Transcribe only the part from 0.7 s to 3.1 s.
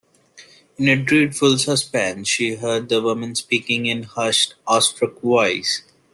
In a dreadful suspense she heard the